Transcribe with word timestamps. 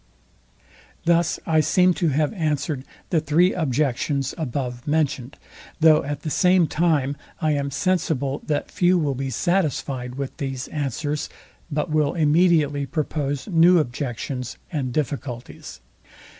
Thus 1.05 1.39
I 1.45 1.59
seem 1.59 1.93
to 1.93 2.07
have 2.07 2.33
answered 2.33 2.85
the 3.11 3.19
three 3.19 3.53
objections 3.53 4.33
above 4.35 4.87
mentioned; 4.87 5.37
though 5.79 6.03
at 6.03 6.21
the 6.21 6.31
same 6.31 6.65
time 6.65 7.15
I 7.39 7.51
am 7.51 7.69
sensible, 7.69 8.41
that 8.47 8.71
few 8.71 8.97
will 8.97 9.13
be 9.13 9.29
satisfyed 9.29 10.15
with 10.15 10.35
these 10.37 10.67
answers, 10.69 11.29
but 11.69 11.91
will 11.91 12.15
immediately 12.15 12.87
propose 12.87 13.45
new 13.47 13.77
objections 13.77 14.57
and 14.71 14.91
difficulties. 14.91 15.81